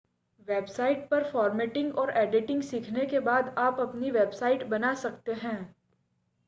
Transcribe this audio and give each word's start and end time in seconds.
website 0.47 1.07
पर 1.09 1.23
formatting 1.23 1.97
और 1.97 2.09
editing 2.17 2.61
सीखने 2.63 3.05
के 3.05 3.19
बाद 3.21 3.53
आप 3.59 3.79
अपनी 3.79 4.11
वेबसाइट 4.11 4.65
बना 4.67 4.93
सकते 4.97 5.33
हैं 5.33 5.59